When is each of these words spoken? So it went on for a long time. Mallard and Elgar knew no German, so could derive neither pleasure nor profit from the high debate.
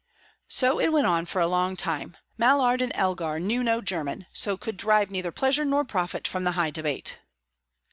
So 0.47 0.79
it 0.79 0.91
went 0.91 1.05
on 1.05 1.27
for 1.27 1.39
a 1.43 1.47
long 1.47 1.75
time. 1.77 2.17
Mallard 2.35 2.81
and 2.81 2.91
Elgar 2.95 3.39
knew 3.39 3.63
no 3.63 3.81
German, 3.81 4.25
so 4.33 4.57
could 4.57 4.75
derive 4.77 5.11
neither 5.11 5.31
pleasure 5.31 5.63
nor 5.63 5.85
profit 5.85 6.27
from 6.27 6.43
the 6.43 6.53
high 6.53 6.71
debate. 6.71 7.19